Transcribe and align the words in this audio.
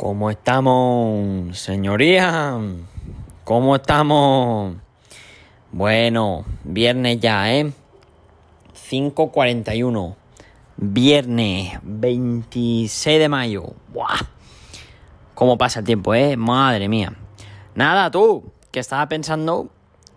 ¿Cómo 0.00 0.30
estamos, 0.30 1.58
señoría? 1.58 2.58
¿Cómo 3.44 3.76
estamos? 3.76 4.76
Bueno, 5.72 6.46
viernes 6.64 7.20
ya, 7.20 7.52
¿eh? 7.52 7.70
5.41. 8.90 10.14
Viernes 10.78 11.78
26 11.82 13.18
de 13.18 13.28
mayo. 13.28 13.74
¡Buah! 13.92 14.20
¿Cómo 15.34 15.58
pasa 15.58 15.80
el 15.80 15.84
tiempo, 15.84 16.14
eh? 16.14 16.34
Madre 16.34 16.88
mía. 16.88 17.12
Nada, 17.74 18.10
tú, 18.10 18.50
que 18.70 18.80
estaba 18.80 19.06
pensando 19.06 19.68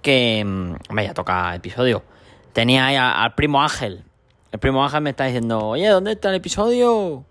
que... 0.01 0.45
mm, 0.45 0.95
Vaya, 0.95 1.13
toca 1.13 1.53
episodio. 1.55 2.03
Tenía 2.53 2.85
ahí 2.85 2.95
al 2.95 3.35
primo 3.35 3.61
Ángel. 3.61 4.05
El 4.53 4.59
primo 4.59 4.81
Ángel 4.81 5.01
me 5.01 5.09
está 5.09 5.25
diciendo, 5.25 5.59
oye, 5.59 5.89
¿dónde 5.89 6.13
está 6.13 6.29
el 6.29 6.35
episodio? 6.35 7.25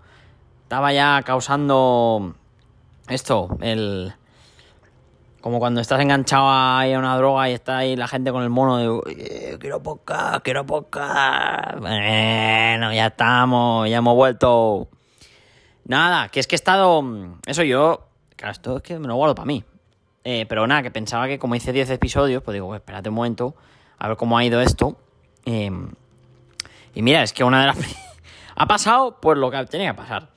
Estaba 0.64 0.92
ya 0.92 1.22
causando 1.24 2.34
esto, 3.12 3.56
el... 3.60 4.14
Como 5.40 5.58
cuando 5.58 5.80
estás 5.80 6.00
enganchado 6.00 6.44
ahí 6.48 6.92
a 6.92 6.98
una 7.00 7.16
droga 7.16 7.50
y 7.50 7.52
está 7.52 7.78
ahí 7.78 7.96
la 7.96 8.06
gente 8.06 8.30
con 8.30 8.44
el 8.44 8.50
mono 8.50 8.78
de... 8.78 8.88
"Oye, 8.88 9.58
quiero 9.58 9.82
podcast, 9.82 10.44
quiero 10.44 10.64
podcast. 10.64 11.80
Bueno, 11.80 12.92
ya 12.92 13.06
estamos, 13.06 13.90
ya 13.90 13.96
hemos 13.98 14.14
vuelto. 14.14 14.88
Nada, 15.84 16.28
que 16.28 16.38
es 16.38 16.46
que 16.46 16.54
he 16.54 16.56
estado... 16.56 17.04
Eso 17.46 17.64
yo... 17.64 18.06
Claro, 18.36 18.52
esto 18.52 18.76
es 18.76 18.82
que 18.82 18.98
me 19.00 19.08
lo 19.08 19.16
guardo 19.16 19.34
para 19.34 19.46
mí. 19.46 19.64
Eh, 20.24 20.46
pero 20.48 20.66
nada, 20.66 20.82
que 20.82 20.92
pensaba 20.92 21.26
que 21.26 21.38
como 21.38 21.56
hice 21.56 21.72
10 21.72 21.90
episodios, 21.90 22.42
pues 22.42 22.54
digo, 22.54 22.68
pues 22.68 22.80
espérate 22.80 23.08
un 23.08 23.16
momento, 23.16 23.56
a 23.98 24.08
ver 24.08 24.16
cómo 24.16 24.38
ha 24.38 24.44
ido 24.44 24.60
esto. 24.60 24.96
Eh, 25.44 25.70
y 26.94 27.02
mira, 27.02 27.22
es 27.22 27.32
que 27.32 27.42
una 27.42 27.60
de 27.62 27.66
las... 27.66 27.78
ha 28.54 28.66
pasado 28.66 29.18
pues 29.20 29.38
lo 29.38 29.50
que 29.50 29.64
tenía 29.66 29.90
que 29.90 29.96
pasar. 29.96 30.31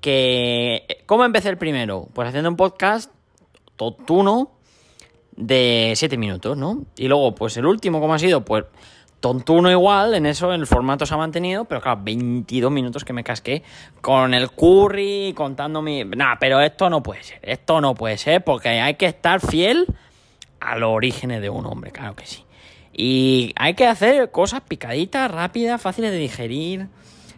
Que... 0.00 1.02
¿Cómo 1.06 1.24
empecé 1.24 1.48
el 1.48 1.58
primero? 1.58 2.08
Pues 2.12 2.28
haciendo 2.28 2.48
un 2.50 2.56
podcast 2.56 3.12
tontuno 3.76 4.52
de 5.36 5.92
7 5.96 6.16
minutos, 6.16 6.56
¿no? 6.56 6.84
Y 6.96 7.08
luego, 7.08 7.34
pues 7.34 7.56
el 7.56 7.66
último, 7.66 8.00
¿cómo 8.00 8.14
ha 8.14 8.18
sido? 8.18 8.44
Pues 8.44 8.64
tontuno 9.20 9.70
igual, 9.70 10.14
en 10.14 10.26
eso 10.26 10.52
el 10.52 10.66
formato 10.66 11.04
se 11.04 11.14
ha 11.14 11.16
mantenido, 11.18 11.66
pero 11.66 11.80
claro, 11.80 12.00
22 12.02 12.70
minutos 12.70 13.04
que 13.04 13.12
me 13.12 13.22
casqué 13.22 13.62
con 14.00 14.34
el 14.34 14.50
curry, 14.50 15.34
contando 15.36 15.82
mi... 15.82 16.04
Nah, 16.04 16.36
pero 16.40 16.60
esto 16.60 16.88
no 16.88 17.02
puede 17.02 17.22
ser, 17.22 17.38
esto 17.42 17.80
no 17.80 17.94
puede 17.94 18.16
ser, 18.16 18.42
porque 18.42 18.68
hay 18.68 18.94
que 18.94 19.06
estar 19.06 19.40
fiel 19.40 19.86
a 20.58 20.76
los 20.76 20.90
orígenes 20.90 21.42
de 21.42 21.50
un 21.50 21.66
hombre, 21.66 21.90
claro 21.90 22.16
que 22.16 22.26
sí. 22.26 22.44
Y 22.92 23.52
hay 23.56 23.74
que 23.74 23.86
hacer 23.86 24.30
cosas 24.30 24.62
picaditas, 24.62 25.30
rápidas, 25.30 25.80
fáciles 25.80 26.10
de 26.10 26.18
digerir, 26.18 26.88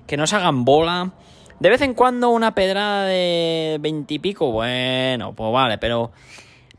que 0.07 0.17
no 0.17 0.27
se 0.27 0.37
hagan 0.37 0.65
bola. 0.65 1.13
De 1.61 1.69
vez 1.71 1.81
en 1.83 1.95
cuando 1.95 2.31
una 2.31 2.55
pedrada 2.55 3.05
de 3.07 3.79
veintipico, 3.81 4.51
bueno, 4.51 5.33
pues 5.35 5.53
vale, 5.53 5.79
pero, 5.79 6.11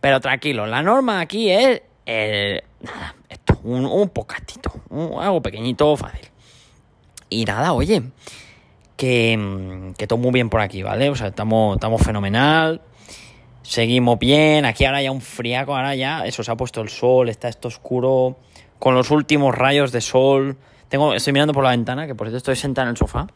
pero 0.01 0.19
tranquilo. 0.19 0.65
La 0.65 0.81
norma 0.81 1.21
aquí 1.21 1.49
es 1.49 1.81
eh, 2.05 2.61
nada, 2.81 3.15
esto, 3.29 3.59
un, 3.63 3.85
un 3.85 4.09
podcastito, 4.09 4.71
un- 4.89 5.21
algo 5.21 5.41
pequeñito, 5.41 5.95
fácil. 5.95 6.27
Y 7.29 7.45
nada, 7.45 7.73
oye, 7.73 8.03
que, 8.97 9.93
que 9.97 10.05
todo 10.07 10.19
muy 10.19 10.31
bien 10.31 10.49
por 10.49 10.61
aquí, 10.61 10.83
¿vale? 10.83 11.09
O 11.09 11.15
sea, 11.15 11.27
estamos, 11.27 11.77
estamos 11.77 12.01
fenomenal. 12.01 12.81
Seguimos 13.61 14.19
bien. 14.19 14.65
Aquí 14.65 14.83
ahora 14.83 15.01
ya 15.01 15.11
un 15.11 15.21
friaco, 15.21 15.75
ahora 15.75 15.95
ya. 15.95 16.25
Eso 16.25 16.43
se 16.43 16.51
ha 16.51 16.55
puesto 16.55 16.81
el 16.81 16.89
sol, 16.89 17.29
está 17.29 17.47
esto 17.47 17.69
oscuro. 17.69 18.35
Con 18.77 18.93
los 18.93 19.09
últimos 19.09 19.55
rayos 19.55 19.93
de 19.93 20.01
sol. 20.01 20.57
Tengo, 20.89 21.13
estoy 21.13 21.31
mirando 21.31 21.53
por 21.53 21.63
la 21.63 21.69
ventana, 21.71 22.05
que 22.05 22.13
por 22.13 22.27
cierto 22.27 22.37
estoy 22.37 22.55
sentado 22.57 22.87
en 22.87 22.91
el 22.91 22.97
sofá. 22.97 23.27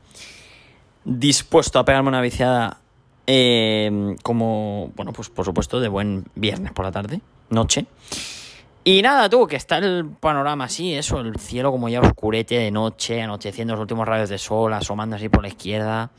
Dispuesto 1.10 1.80
a 1.80 1.86
pegarme 1.86 2.10
una 2.10 2.20
viciada. 2.20 2.82
eh, 3.28 4.16
como, 4.24 4.92
bueno, 4.96 5.12
pues 5.12 5.30
por 5.30 5.46
supuesto, 5.46 5.80
de 5.80 5.90
buen 5.90 6.26
viernes 6.36 6.72
por 6.72 6.86
la 6.86 6.92
tarde, 6.92 7.22
noche. 7.50 7.86
Y 8.86 9.02
nada, 9.02 9.30
tú, 9.30 9.46
que 9.48 9.58
está 9.58 9.78
el 9.80 10.06
panorama 10.06 10.64
así, 10.64 10.94
eso, 10.94 11.20
el 11.20 11.38
cielo 11.38 11.72
como 11.72 11.90
ya 11.90 12.00
oscurete 12.00 12.56
de 12.56 12.72
noche, 12.72 13.22
anocheciendo 13.22 13.74
los 13.74 13.82
últimos 13.82 14.08
rayos 14.08 14.30
de 14.30 14.38
sol, 14.38 14.74
asomando 14.74 15.18
así 15.18 15.28
por 15.28 15.42
la 15.42 15.50
izquierda, 15.50 16.10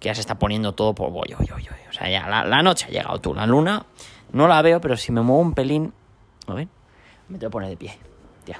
que 0.00 0.06
ya 0.08 0.14
se 0.14 0.22
está 0.22 0.38
poniendo 0.38 0.72
todo 0.72 0.94
por... 0.94 1.10
Oye, 1.10 1.36
oye, 1.38 1.52
oye. 1.54 1.88
O 1.90 1.92
sea, 1.92 2.08
ya 2.08 2.26
la, 2.26 2.44
la 2.44 2.62
noche 2.62 2.86
ha 2.86 2.90
llegado 2.90 3.20
tú, 3.20 3.34
la 3.34 3.46
luna 3.46 3.84
no 4.32 4.48
la 4.48 4.62
veo, 4.62 4.80
pero 4.80 4.96
si 4.96 5.12
me 5.12 5.20
muevo 5.20 5.42
un 5.42 5.52
pelín... 5.52 5.92
A 6.46 6.54
ver, 6.54 6.68
me 7.28 7.38
tengo 7.38 7.50
que 7.50 7.52
poner 7.52 7.68
de 7.68 7.76
pie, 7.76 7.98
tía, 8.44 8.58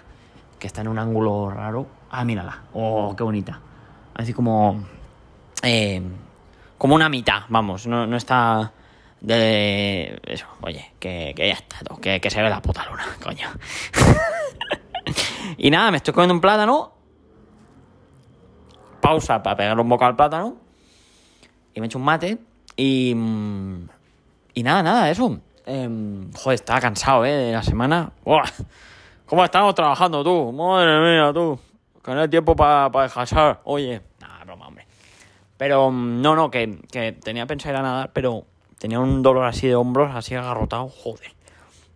que 0.58 0.66
está 0.66 0.82
en 0.82 0.88
un 0.88 0.98
ángulo 0.98 1.48
raro. 1.50 1.86
Ah, 2.10 2.24
mírala, 2.26 2.64
oh, 2.74 3.14
qué 3.16 3.22
bonita. 3.22 3.60
Así 4.14 4.34
como... 4.34 4.97
eh, 5.62 6.02
como 6.76 6.94
una 6.94 7.08
mitad, 7.08 7.42
vamos, 7.48 7.86
no, 7.86 8.06
no 8.06 8.16
está... 8.16 8.72
De 9.20 10.20
eso, 10.26 10.46
oye, 10.60 10.92
que, 11.00 11.32
que 11.34 11.48
ya 11.48 11.54
está, 11.54 11.78
que, 12.00 12.30
se 12.30 12.40
ve 12.40 12.48
la 12.48 12.62
puta 12.62 12.86
luna, 12.88 13.04
coño. 13.22 13.48
y 15.58 15.70
nada, 15.70 15.90
me 15.90 15.96
estoy 15.96 16.14
comiendo 16.14 16.34
un 16.34 16.40
plátano. 16.40 16.92
Pausa 19.00 19.42
para 19.42 19.56
pegarle 19.56 19.82
un 19.82 19.88
boca 19.88 20.06
al 20.06 20.14
plátano. 20.14 20.56
Y 21.74 21.80
me 21.80 21.86
echo 21.86 21.98
un 21.98 22.04
mate. 22.04 22.38
Y. 22.76 23.10
Y 24.54 24.62
nada, 24.62 24.82
nada, 24.84 25.10
eso. 25.10 25.40
Em, 25.66 26.32
joder, 26.32 26.54
estaba 26.54 26.80
cansado, 26.80 27.24
¿eh? 27.24 27.32
De 27.32 27.52
la 27.52 27.62
semana. 27.62 28.12
¿Cómo 29.26 29.44
estamos 29.44 29.74
trabajando 29.74 30.22
tú? 30.22 30.52
Madre 30.52 31.00
mía, 31.00 31.32
tú. 31.32 31.58
Que 32.04 32.14
no 32.14 32.20
hay 32.20 32.28
tiempo 32.28 32.56
para 32.56 32.88
descansar. 33.02 33.60
Oye. 33.64 34.07
Pero 35.58 35.90
mm, 35.90 36.22
no, 36.22 36.34
no, 36.34 36.50
que, 36.50 36.78
que 36.90 37.12
tenía 37.12 37.44
pensado 37.46 37.74
ir 37.74 37.80
a 37.80 37.82
nadar, 37.82 38.12
pero 38.14 38.46
tenía 38.78 39.00
un 39.00 39.22
dolor 39.22 39.44
así 39.44 39.66
de 39.66 39.74
hombros, 39.74 40.14
así 40.14 40.34
agarrotado, 40.34 40.88
joder. 40.88 41.32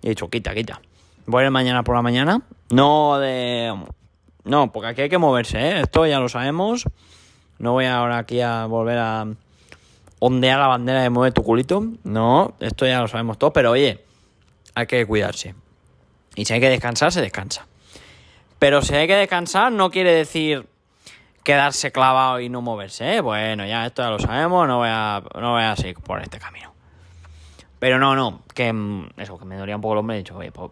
Y 0.02 0.08
he 0.08 0.10
dicho, 0.10 0.28
quita, 0.28 0.54
quita. 0.54 0.82
Voy 1.24 1.42
a 1.42 1.46
ir 1.46 1.50
mañana 1.50 1.84
por 1.84 1.94
la 1.94 2.02
mañana. 2.02 2.42
No 2.70 3.18
de. 3.18 3.72
No, 4.44 4.72
porque 4.72 4.88
aquí 4.88 5.02
hay 5.02 5.08
que 5.08 5.18
moverse, 5.18 5.58
¿eh? 5.58 5.80
Esto 5.80 6.04
ya 6.04 6.18
lo 6.18 6.28
sabemos. 6.28 6.84
No 7.58 7.72
voy 7.72 7.86
ahora 7.86 8.18
aquí 8.18 8.40
a 8.40 8.66
volver 8.66 8.98
a 8.98 9.26
ondear 10.18 10.58
la 10.58 10.66
bandera 10.66 11.02
de 11.02 11.10
mueve 11.10 11.30
tu 11.30 11.44
culito. 11.44 11.84
No, 12.02 12.54
esto 12.58 12.86
ya 12.86 13.00
lo 13.00 13.06
sabemos 13.06 13.38
todo, 13.38 13.52
pero 13.52 13.70
oye, 13.70 14.04
hay 14.74 14.86
que 14.86 15.06
cuidarse. 15.06 15.54
Y 16.34 16.44
si 16.44 16.54
hay 16.54 16.60
que 16.60 16.68
descansar, 16.68 17.12
se 17.12 17.20
descansa. 17.20 17.66
Pero 18.58 18.82
si 18.82 18.94
hay 18.94 19.06
que 19.06 19.14
descansar, 19.14 19.70
no 19.70 19.90
quiere 19.90 20.12
decir 20.12 20.66
quedarse 21.42 21.92
clavado 21.92 22.40
y 22.40 22.48
no 22.48 22.62
moverse, 22.62 23.16
¿eh? 23.16 23.20
Bueno, 23.20 23.66
ya 23.66 23.86
esto 23.86 24.02
ya 24.02 24.10
lo 24.10 24.18
sabemos, 24.18 24.66
no 24.66 24.78
voy 24.78 24.88
a, 24.90 25.22
no 25.40 25.52
voy 25.52 25.62
a 25.62 25.76
seguir 25.76 25.96
por 25.96 26.20
este 26.22 26.38
camino. 26.38 26.72
Pero 27.78 27.98
no, 27.98 28.14
no, 28.14 28.42
que 28.54 28.72
mm, 28.72 29.10
eso, 29.16 29.38
que 29.38 29.44
me 29.44 29.56
dolía 29.56 29.76
un 29.76 29.82
poco 29.82 29.94
el 29.94 29.98
hombro, 29.98 30.14
he 30.14 30.18
dicho, 30.18 30.36
oye, 30.36 30.52
pues, 30.52 30.70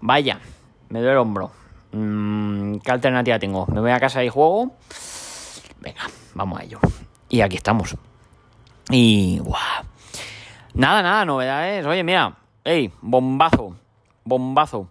vaya, 0.00 0.40
me 0.88 0.98
duele 0.98 1.12
el 1.12 1.18
hombro. 1.18 1.50
Mm, 1.92 2.78
¿Qué 2.78 2.90
alternativa 2.90 3.38
tengo? 3.38 3.66
¿Me 3.66 3.80
voy 3.80 3.92
a 3.92 4.00
casa 4.00 4.24
y 4.24 4.28
juego? 4.28 4.74
Venga, 5.80 6.02
vamos 6.34 6.60
a 6.60 6.64
ello. 6.64 6.80
Y 7.28 7.40
aquí 7.40 7.56
estamos. 7.56 7.96
Y, 8.90 9.38
guau. 9.38 9.84
Nada, 10.74 11.02
nada, 11.02 11.24
novedades. 11.24 11.86
Oye, 11.86 12.02
mira, 12.02 12.36
hey, 12.64 12.92
bombazo, 13.00 13.76
bombazo 14.24 14.90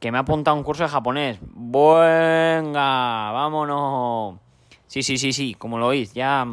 que 0.00 0.10
me 0.10 0.18
ha 0.18 0.22
apuntado 0.22 0.56
un 0.56 0.62
curso 0.62 0.82
de 0.82 0.88
japonés. 0.88 1.38
Venga, 1.42 3.30
vámonos. 3.32 4.40
Sí, 4.86 5.02
sí, 5.02 5.18
sí, 5.18 5.32
sí, 5.32 5.54
como 5.54 5.78
lo 5.78 5.88
oís, 5.88 6.14
ya 6.14 6.46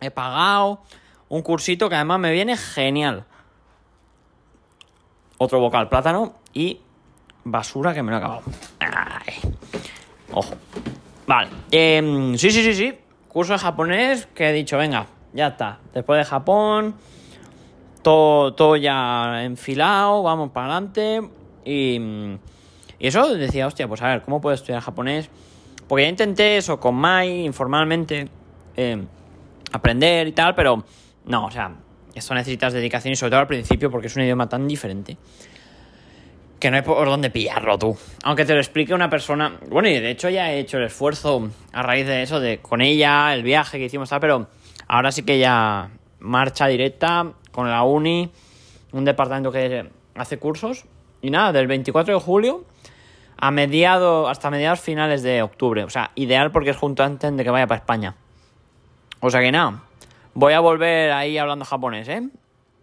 he 0.00 0.10
pagado 0.10 0.82
un 1.28 1.42
cursito 1.42 1.88
que 1.88 1.94
además 1.94 2.18
me 2.18 2.32
viene 2.32 2.56
genial. 2.56 3.24
Otro 5.38 5.60
bocal 5.60 5.88
plátano 5.88 6.34
y 6.52 6.80
basura 7.44 7.94
que 7.94 8.02
me 8.02 8.10
lo 8.10 8.16
he 8.16 8.18
acabado. 8.18 8.42
Ay. 8.80 9.34
Ojo. 10.32 10.54
Vale. 11.26 11.48
em, 11.70 12.36
sí, 12.36 12.50
sí, 12.50 12.62
sí, 12.62 12.74
sí. 12.74 12.98
Curso 13.28 13.52
de 13.52 13.58
japonés 13.60 14.26
que 14.34 14.48
he 14.48 14.52
dicho, 14.52 14.76
venga, 14.76 15.06
ya 15.32 15.48
está. 15.48 15.78
Después 15.94 16.18
de 16.18 16.24
Japón, 16.24 16.96
todo, 18.02 18.52
todo 18.54 18.76
ya 18.76 19.44
enfilado, 19.44 20.22
vamos 20.22 20.50
para 20.50 20.72
adelante. 20.72 21.20
Y, 21.68 22.38
eso 22.98 23.34
decía, 23.34 23.66
hostia, 23.66 23.86
pues 23.86 24.02
a 24.02 24.08
ver, 24.08 24.22
¿cómo 24.22 24.40
puedo 24.40 24.54
estudiar 24.54 24.80
japonés? 24.80 25.28
Porque 25.86 26.04
ya 26.04 26.08
intenté 26.08 26.56
eso 26.56 26.80
con 26.80 26.94
Mai, 26.94 27.44
informalmente, 27.44 28.28
eh, 28.76 29.04
aprender 29.72 30.26
y 30.26 30.32
tal, 30.32 30.54
pero 30.54 30.84
no, 31.26 31.46
o 31.46 31.50
sea, 31.50 31.76
esto 32.14 32.34
necesitas 32.34 32.72
dedicación 32.72 33.12
y 33.12 33.16
sobre 33.16 33.30
todo 33.30 33.40
al 33.40 33.46
principio 33.46 33.90
porque 33.90 34.08
es 34.08 34.16
un 34.16 34.22
idioma 34.22 34.48
tan 34.48 34.66
diferente 34.66 35.16
que 36.58 36.70
no 36.70 36.76
hay 36.76 36.82
por 36.82 37.06
dónde 37.06 37.30
pillarlo 37.30 37.78
tú. 37.78 37.96
Aunque 38.24 38.44
te 38.44 38.52
lo 38.52 38.58
explique 38.58 38.92
una 38.92 39.08
persona. 39.08 39.58
Bueno, 39.68 39.88
y 39.88 40.00
de 40.00 40.10
hecho 40.10 40.28
ya 40.28 40.50
he 40.50 40.58
hecho 40.58 40.78
el 40.78 40.84
esfuerzo 40.84 41.50
a 41.72 41.82
raíz 41.82 42.06
de 42.06 42.22
eso, 42.22 42.40
de 42.40 42.58
con 42.58 42.80
ella, 42.80 43.32
el 43.32 43.44
viaje 43.44 43.78
que 43.78 43.84
hicimos, 43.84 44.10
tal, 44.10 44.18
pero 44.18 44.48
ahora 44.88 45.12
sí 45.12 45.22
que 45.22 45.38
ya 45.38 45.90
marcha 46.18 46.66
directa 46.66 47.32
con 47.52 47.70
la 47.70 47.84
uni, 47.84 48.32
un 48.90 49.04
departamento 49.04 49.52
que 49.52 49.88
hace 50.16 50.38
cursos. 50.38 50.84
Y 51.22 51.30
nada, 51.30 51.52
del 51.52 51.66
24 51.66 52.14
de 52.14 52.20
julio 52.20 52.64
a 53.40 53.50
mediados, 53.50 54.28
hasta 54.28 54.50
mediados 54.50 54.80
finales 54.80 55.22
de 55.22 55.42
octubre. 55.42 55.84
O 55.84 55.90
sea, 55.90 56.10
ideal 56.14 56.50
porque 56.50 56.70
es 56.70 56.76
junto 56.76 57.04
antes 57.04 57.36
de 57.36 57.44
que 57.44 57.50
vaya 57.50 57.66
para 57.66 57.78
España. 57.78 58.16
O 59.20 59.30
sea 59.30 59.40
que 59.40 59.52
nada, 59.52 59.82
Voy 60.34 60.52
a 60.52 60.60
volver 60.60 61.10
ahí 61.10 61.36
hablando 61.36 61.64
japonés, 61.64 62.06
¿eh? 62.06 62.28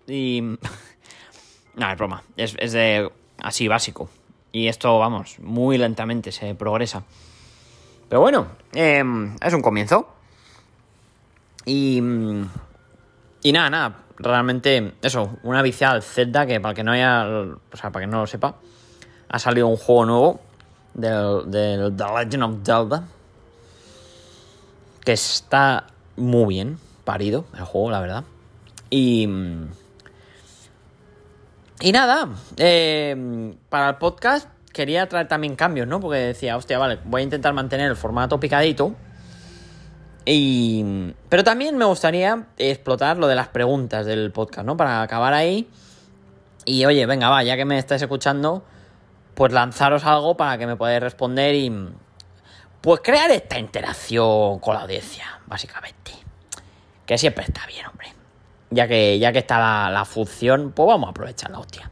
Y... 0.08 0.42
no, 1.76 1.90
es 1.90 1.98
broma. 1.98 2.22
Es, 2.36 2.54
es 2.60 2.74
de 2.74 3.10
así 3.42 3.70
básico. 3.70 4.10
Y 4.52 4.68
esto, 4.68 5.00
vamos, 5.00 5.40
muy 5.40 5.78
lentamente 5.78 6.34
se 6.34 6.54
progresa. 6.54 7.04
Pero 8.10 8.20
bueno, 8.20 8.48
em, 8.74 9.38
es 9.42 9.54
un 9.54 9.62
comienzo. 9.62 10.10
Y... 11.66 12.02
Y 13.42 13.52
nada, 13.54 13.70
nada. 13.70 14.05
Realmente, 14.18 14.94
eso, 15.02 15.38
una 15.44 15.62
viciada 15.62 16.02
Zelda 16.02 16.46
que 16.46 16.60
para 16.60 16.74
que 16.74 16.84
no 16.84 16.92
haya... 16.92 17.26
O 17.28 17.78
sea, 17.78 17.92
para 17.92 18.06
que 18.06 18.12
no 18.12 18.22
lo 18.22 18.28
sepa, 18.28 18.56
ha 19.30 19.40
salido 19.40 19.68
un 19.68 19.78
juego 19.78 20.06
nuevo 20.06 20.42
del, 20.94 21.52
del 21.52 21.96
The 21.96 22.04
Legend 22.04 22.44
of 22.44 22.56
Zelda. 22.64 23.04
Que 25.04 25.14
está 25.14 25.88
muy 26.16 26.56
bien 26.56 26.80
parido 27.04 27.46
el 27.58 27.64
juego, 27.64 27.92
la 27.92 28.00
verdad. 28.00 28.24
Y... 28.90 29.28
Y 31.82 31.92
nada, 31.92 32.30
eh, 32.56 33.54
para 33.68 33.90
el 33.90 33.96
podcast 33.98 34.48
quería 34.72 35.08
traer 35.10 35.28
también 35.28 35.56
cambios, 35.56 35.88
¿no? 35.88 36.00
Porque 36.00 36.20
decía, 36.20 36.56
hostia, 36.56 36.78
vale, 36.78 37.00
voy 37.04 37.22
a 37.22 37.24
intentar 37.26 37.54
mantener 37.54 37.90
el 37.90 37.98
formato 37.98 38.40
picadito. 38.40 38.96
Y... 40.26 41.14
Pero 41.30 41.44
también 41.44 41.78
me 41.78 41.86
gustaría 41.86 42.48
explotar 42.58 43.18
lo 43.18 43.28
de 43.28 43.36
las 43.36 43.48
preguntas 43.50 44.06
del 44.06 44.32
podcast, 44.32 44.66
¿no? 44.66 44.76
Para 44.76 45.02
acabar 45.02 45.34
ahí. 45.34 45.70
Y 46.66 46.86
oye, 46.86 47.06
venga, 47.06 47.30
va, 47.30 47.44
ya 47.44 47.56
que 47.56 47.66
me 47.66 47.78
estáis 47.78 48.02
escuchando, 48.02 48.64
pues 49.36 49.54
lanzaros 49.54 50.04
algo 50.04 50.36
para 50.36 50.58
que 50.58 50.68
me 50.68 50.76
podáis 50.76 51.02
responder 51.02 51.56
y... 51.56 51.72
Pues 52.82 53.02
crear 53.04 53.32
esta 53.32 53.58
interacción 53.58 54.60
con 54.60 54.76
la 54.76 54.82
audiencia, 54.82 55.26
básicamente. 55.48 56.12
Que 57.06 57.18
siempre 57.18 57.44
está 57.44 57.66
bien, 57.66 57.86
hombre 57.88 58.16
ya 58.76 58.88
que, 58.88 59.18
ya 59.20 59.32
que 59.32 59.40
está 59.40 59.90
la, 59.90 60.06
función, 60.06 60.72
pues 60.72 60.88
vamos 60.88 61.08
a 61.08 61.12
aprovechar 61.12 61.50
la 61.50 61.60
hostia. 61.60 61.90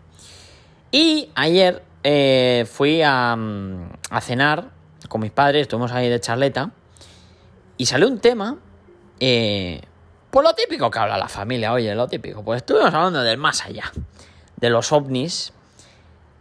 Y 0.91 1.29
ayer 1.35 1.83
eh, 2.03 2.67
fui 2.69 3.01
a, 3.01 3.37
a, 4.09 4.21
cenar 4.21 4.65
con 5.07 5.21
mis 5.21 5.31
padres, 5.31 5.63
estuvimos 5.63 5.91
ahí 5.91 6.09
de 6.09 6.19
charleta, 6.19 6.71
y 7.77 7.85
salió 7.85 8.07
un 8.07 8.19
tema, 8.19 8.57
eh, 9.19 9.81
pues 10.29 10.43
lo 10.43 10.53
típico 10.53 10.89
que 10.89 10.99
habla 10.99 11.17
la 11.17 11.27
familia, 11.27 11.73
oye, 11.73 11.93
lo 11.95 12.07
típico. 12.07 12.43
Pues 12.43 12.57
estuvimos 12.57 12.93
hablando 12.93 13.21
del 13.21 13.37
más 13.37 13.65
allá, 13.65 13.91
de 14.57 14.69
los 14.69 14.91
ovnis 14.91 15.53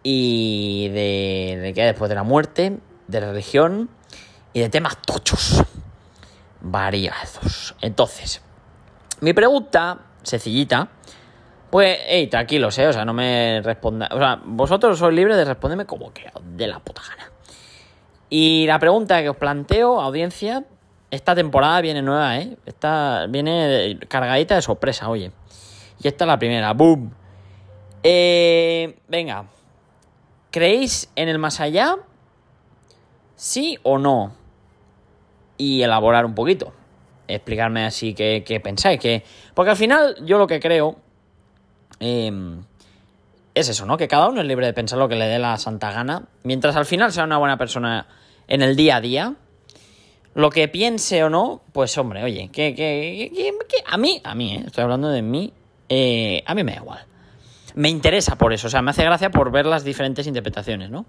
y 0.02 0.88
de, 0.88 1.58
de 1.62 1.74
qué 1.74 1.84
después 1.84 2.08
de 2.08 2.14
la 2.14 2.22
muerte, 2.22 2.78
de 3.08 3.20
religión 3.20 3.90
y 4.52 4.60
de 4.60 4.68
temas 4.68 4.96
tochos. 5.02 5.62
Variados. 6.60 7.74
Entonces, 7.80 8.40
mi 9.20 9.32
pregunta 9.32 9.98
sencillita, 10.22 10.88
pues, 11.70 11.98
hey, 12.06 12.26
tranquilos, 12.26 12.78
¿eh? 12.78 12.86
O 12.86 12.92
sea, 12.92 13.04
no 13.04 13.14
me 13.14 13.62
responda. 13.64 14.08
O 14.12 14.18
sea, 14.18 14.40
vosotros 14.44 14.98
sois 14.98 15.14
libres 15.14 15.36
de 15.36 15.44
responderme 15.44 15.86
como 15.86 16.12
que 16.12 16.30
de 16.42 16.66
la 16.66 16.78
puta 16.80 17.02
gana. 17.08 17.30
Y 18.28 18.66
la 18.66 18.78
pregunta 18.78 19.22
que 19.22 19.30
os 19.30 19.36
planteo, 19.36 20.00
audiencia, 20.00 20.64
esta 21.12 21.36
temporada 21.36 21.80
viene 21.80 22.02
nueva, 22.02 22.38
¿eh? 22.38 22.56
Esta 22.66 23.26
viene 23.28 24.00
cargadita 24.08 24.56
de 24.56 24.62
sorpresa, 24.62 25.08
oye. 25.08 25.30
Y 26.02 26.08
esta 26.08 26.24
es 26.24 26.26
la 26.26 26.38
primera, 26.38 26.72
¡boom! 26.72 27.12
Eh, 28.02 28.98
venga, 29.06 29.44
¿creéis 30.50 31.08
en 31.14 31.28
el 31.28 31.38
más 31.38 31.60
allá? 31.60 31.96
¿Sí 33.36 33.78
o 33.84 33.98
no? 33.98 34.34
Y 35.56 35.82
elaborar 35.82 36.26
un 36.26 36.34
poquito 36.34 36.72
explicarme 37.34 37.84
así 37.84 38.14
qué, 38.14 38.60
pensáis. 38.62 39.00
Que... 39.00 39.24
Porque 39.54 39.70
al 39.70 39.76
final 39.76 40.16
yo 40.24 40.38
lo 40.38 40.46
que 40.46 40.60
creo 40.60 40.96
em, 42.00 42.62
es 43.54 43.68
eso, 43.68 43.86
¿no? 43.86 43.96
Que 43.96 44.08
cada 44.08 44.28
uno 44.28 44.40
es 44.40 44.46
libre 44.46 44.66
de 44.66 44.72
pensar 44.72 44.98
lo 44.98 45.08
que 45.08 45.16
le 45.16 45.26
dé 45.26 45.38
la 45.38 45.56
santa 45.58 45.92
gana. 45.92 46.24
Mientras 46.42 46.76
al 46.76 46.86
final 46.86 47.12
sea 47.12 47.24
una 47.24 47.38
buena 47.38 47.56
persona 47.56 48.06
en 48.48 48.62
el 48.62 48.76
día 48.76 48.96
a 48.96 49.00
día. 49.00 49.34
Lo 50.34 50.48
que 50.48 50.66
piense 50.68 51.22
o 51.24 51.30
no, 51.30 51.60
pues 51.72 51.96
hombre, 51.98 52.22
oye, 52.24 52.48
que, 52.50 52.74
que, 52.74 53.30
que, 53.34 53.52
a 53.86 53.98
mí, 53.98 54.20
a 54.24 54.34
mí, 54.34 54.54
¿eh? 54.54 54.62
estoy 54.66 54.84
hablando 54.84 55.10
de 55.10 55.20
mí, 55.20 55.52
eh, 55.90 56.42
a 56.46 56.54
mí 56.54 56.64
me 56.64 56.72
da 56.72 56.78
igual. 56.78 57.06
Me 57.74 57.90
interesa 57.90 58.36
por 58.36 58.52
eso, 58.52 58.66
o 58.66 58.70
sea, 58.70 58.80
me 58.80 58.90
hace 58.90 59.04
gracia 59.04 59.30
por 59.30 59.50
ver 59.50 59.66
las 59.66 59.84
diferentes 59.84 60.26
interpretaciones, 60.26 60.90
¿no? 60.90 61.04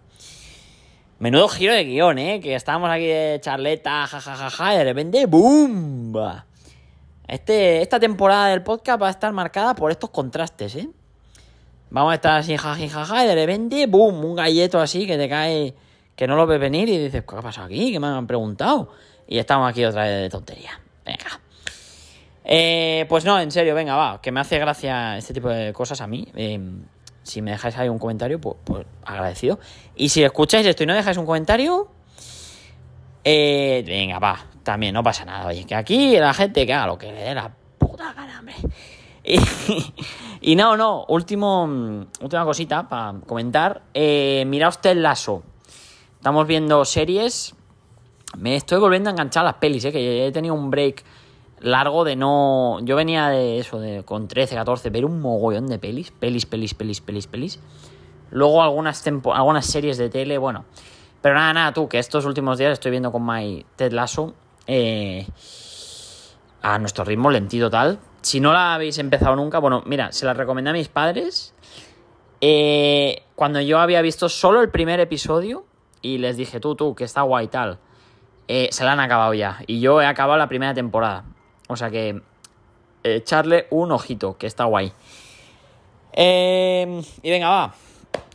Menudo 1.20 1.48
giro 1.48 1.74
de 1.74 1.86
guion, 1.86 2.18
¿eh? 2.18 2.42
Que 2.42 2.56
estábamos 2.56 2.90
aquí 2.90 3.06
de 3.06 3.40
charleta, 3.42 4.08
jajajaja, 4.08 4.76
y 4.76 4.78
de 4.80 4.84
repente, 4.84 5.26
¡boom! 5.26 6.14
Este, 7.26 7.82
esta 7.82 8.00
temporada 8.02 8.48
del 8.50 8.62
podcast 8.62 9.02
va 9.02 9.08
a 9.08 9.12
estar 9.12 9.32
marcada 9.32 9.74
por 9.74 9.90
estos 9.90 10.10
contrastes, 10.10 10.76
¿eh? 10.76 10.90
Vamos 11.90 12.12
a 12.12 12.16
estar 12.16 12.40
así, 12.40 12.58
jajajaja, 12.58 13.24
y 13.24 13.28
de 13.28 13.36
repente, 13.36 13.88
¡boom! 13.88 14.26
Un 14.26 14.36
galleto 14.36 14.82
así 14.82 15.08
que 15.08 15.18
te 15.18 15.30
cae, 15.30 15.74
que 16.18 16.28
no 16.28 16.36
lo 16.36 16.46
ves 16.46 16.60
venir 16.60 16.90
y 16.90 16.98
dices, 16.98 17.24
¿qué 17.26 17.36
ha 17.38 17.42
pasado 17.42 17.68
aquí? 17.68 17.94
¿Qué 17.94 18.02
me 18.02 18.08
han 18.08 18.28
preguntado? 18.28 18.90
Y 19.28 19.38
estamos 19.38 19.70
aquí 19.70 19.84
otra 19.86 20.04
vez 20.04 20.22
de 20.22 20.30
tontería. 20.30 20.80
Venga. 21.06 21.40
Eh, 22.46 23.06
pues 23.08 23.24
no, 23.26 23.40
en 23.40 23.52
serio, 23.52 23.74
venga, 23.74 23.96
va, 23.96 24.22
que 24.22 24.32
me 24.32 24.40
hace 24.40 24.60
gracia 24.60 25.18
este 25.18 25.34
tipo 25.34 25.50
de 25.50 25.74
cosas 25.74 26.02
a 26.02 26.08
mí. 26.08 26.28
Eh, 26.36 26.60
si 27.24 27.42
me 27.42 27.52
dejáis 27.52 27.78
ahí 27.78 27.90
un 27.90 28.00
comentario, 28.00 28.40
pues, 28.40 28.58
pues, 28.64 28.86
agradecido. 29.06 29.60
Y 29.96 30.10
si 30.10 30.24
escucháis 30.24 30.68
esto 30.68 30.84
y 30.84 30.86
no 30.86 30.94
dejáis 30.94 31.18
un 31.18 31.26
comentario, 31.26 31.88
eh, 33.24 33.84
venga, 33.86 34.20
va, 34.20 34.46
también 34.64 34.94
no 34.94 35.04
pasa 35.04 35.24
nada. 35.26 35.48
Oye, 35.48 35.66
que 35.66 35.76
aquí 35.76 36.18
la 36.18 36.34
gente 36.34 36.66
que 36.66 36.74
haga 36.74 36.88
lo 36.88 36.98
que 36.98 37.12
le 37.12 37.24
dé 37.24 37.34
la 37.34 37.52
puta 37.78 38.14
gana, 38.14 38.40
hombre. 38.40 38.56
Y, 40.46 40.58
no, 40.58 40.76
no, 40.76 41.06
último, 41.08 41.64
última 42.20 42.44
cosita 42.44 42.90
para 42.90 43.18
comentar. 43.26 43.84
Eh, 43.94 44.44
mira 44.46 44.68
usted 44.68 44.90
el 44.90 45.02
lazo. 45.02 45.42
Estamos 46.18 46.46
viendo 46.48 46.84
series. 46.84 47.56
Me 48.38 48.56
estoy 48.56 48.80
volviendo 48.80 49.10
a 49.10 49.12
enganchar 49.12 49.44
las 49.44 49.56
pelis, 49.56 49.86
eh, 49.86 49.92
que 49.92 50.28
he 50.28 50.32
tenido 50.32 50.54
un 50.56 50.70
break 50.72 51.04
largo 51.60 52.04
de 52.04 52.16
no. 52.16 52.80
Yo 52.82 52.96
venía 52.96 53.30
de 53.30 53.60
eso, 53.60 53.80
de 53.80 54.04
con 54.04 54.28
13, 54.28 54.56
14, 54.56 54.90
ver 54.90 55.06
un 55.06 55.22
mogollón 55.22 55.68
de 55.68 55.80
pelis, 55.80 56.12
pelis, 56.12 56.46
pelis, 56.46 56.74
pelis, 56.74 57.02
pelis, 57.02 57.28
pelis. 57.28 57.60
Luego 58.32 58.64
algunas, 58.64 59.04
algunas 59.08 59.66
series 59.66 59.98
de 59.98 60.10
tele, 60.10 60.38
bueno. 60.38 60.66
Pero 61.22 61.36
nada, 61.36 61.54
nada, 61.54 61.74
tú, 61.74 61.88
que 61.88 62.00
estos 62.00 62.26
últimos 62.26 62.58
días 62.58 62.74
estoy 62.74 62.92
viendo 62.92 63.12
con 63.12 63.26
My 63.26 63.66
Ted 63.78 63.94
Lasso 63.94 64.34
eh, 64.68 65.26
a 66.62 66.80
nuestro 66.80 67.06
ritmo 67.06 67.32
lentito 67.32 67.70
tal. 67.70 68.00
Si 68.22 68.40
no 68.40 68.52
la 68.52 68.74
habéis 68.74 68.98
empezado 68.98 69.36
nunca, 69.36 69.60
bueno, 69.60 69.84
mira, 69.86 70.12
se 70.12 70.26
la 70.26 70.34
recomendé 70.34 70.72
a 70.72 70.74
mis 70.74 70.90
padres. 70.90 71.54
Eh, 72.42 73.24
cuando 73.36 73.62
yo 73.62 73.80
había 73.80 74.02
visto 74.02 74.28
solo 74.28 74.62
el 74.62 74.70
primer 74.70 75.00
episodio 75.00 75.66
y 76.02 76.18
les 76.18 76.36
dije, 76.36 76.60
tú, 76.60 76.76
tú, 76.76 76.96
que 76.96 77.06
está 77.06 77.22
guay 77.22 77.48
tal. 77.48 77.80
Eh, 78.48 78.70
se 78.72 78.84
la 78.84 78.94
han 78.94 79.00
acabado 79.00 79.34
ya. 79.34 79.60
Y 79.68 79.80
yo 79.80 80.02
he 80.02 80.06
acabado 80.06 80.38
la 80.38 80.48
primera 80.48 80.74
temporada. 80.74 81.26
O 81.68 81.76
sea 81.76 81.90
que 81.90 82.22
echarle 83.04 83.68
un 83.70 83.92
ojito, 83.92 84.38
que 84.38 84.48
está 84.48 84.66
guay. 84.66 84.92
Em, 86.14 87.02
y 87.22 87.30
venga, 87.30 87.50
va. 87.50 87.74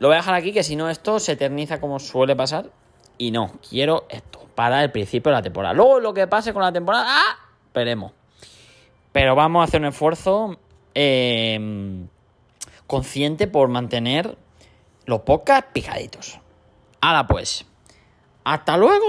Lo 0.01 0.09
voy 0.09 0.15
a 0.15 0.19
dejar 0.19 0.35
aquí, 0.35 0.53
que 0.53 0.63
si 0.63 0.77
no 0.77 0.89
esto 0.89 1.19
se 1.21 1.33
eterniza 1.33 1.81
como 1.81 1.99
suele 1.99 2.37
pasar. 2.37 2.71
Y 3.17 3.31
no, 3.31 3.53
quiero 3.69 4.07
esto 4.09 4.47
para 4.55 4.83
el 4.83 4.91
principio 4.91 5.31
de 5.31 5.39
la 5.39 5.43
temporada. 5.43 5.75
Luego 5.75 6.01
lo 6.01 6.15
que 6.15 6.27
pase 6.27 6.53
con 6.53 6.63
la 6.63 6.73
temporada, 6.73 7.05
¡ah! 7.07 7.37
Veremos. 7.75 8.13
Pero 9.13 9.35
vamos 9.35 9.61
a 9.61 9.65
hacer 9.65 9.81
un 9.81 9.87
esfuerzo 9.87 10.59
em, 10.95 12.09
consciente 12.87 13.47
por 13.47 13.69
mantener 13.69 14.37
los 15.07 15.21
podcasts 15.21 15.71
picaditos. 15.73 16.41
Ahora 17.01 17.27
pues. 17.27 17.65
Hasta 18.45 18.77
luego. 18.77 19.05